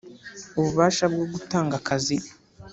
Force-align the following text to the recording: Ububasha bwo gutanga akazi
Ububasha 0.59 1.05
bwo 1.11 1.25
gutanga 1.33 1.73
akazi 1.79 2.15